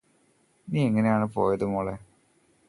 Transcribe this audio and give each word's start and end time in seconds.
നീയെങ്ങനെയാണ് 0.67 1.27
പോയത് 1.35 1.65
മോളെ 1.65 1.95